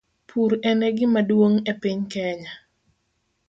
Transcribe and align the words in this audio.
Pur 0.29 0.49
en 0.69 0.79
e 0.87 0.89
gima 0.97 1.21
duong' 1.29 1.61
e 1.71 1.73
piny 1.81 2.01
Kenya, 2.13 2.51